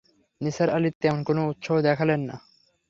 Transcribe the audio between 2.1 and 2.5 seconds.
না।